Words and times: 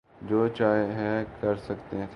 جو 0.21 0.47
چاہے 0.47 1.23
کر 1.41 1.55
سکتے 1.55 1.89
تھے۔ 1.89 2.05